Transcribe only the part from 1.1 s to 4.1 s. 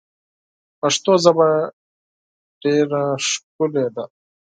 ژبه ډیر ښکلی ده.